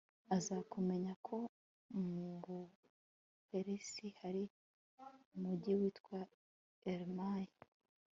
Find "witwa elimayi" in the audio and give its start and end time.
5.79-7.51